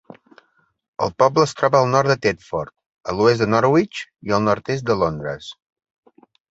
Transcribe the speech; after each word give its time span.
El 1.07 1.13
poble 1.23 1.45
es 1.49 1.53
troba 1.59 1.81
al 1.85 1.91
nord 1.97 2.11
de 2.13 2.17
Thetford, 2.25 2.73
a 3.13 3.17
l'oest 3.19 3.45
de 3.45 3.51
Norwich 3.57 4.05
i 4.31 4.35
al 4.39 4.47
nord-est 4.51 4.91
de 4.93 5.01
Londres. 5.05 5.57